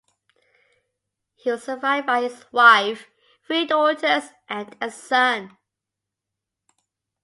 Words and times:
He 1.35 1.51
was 1.51 1.63
survived 1.65 2.07
by 2.07 2.23
his 2.23 2.51
wife, 2.51 3.11
three 3.45 3.67
daughters 3.67 4.29
and 4.49 4.75
a 4.81 4.89
son. 4.89 5.55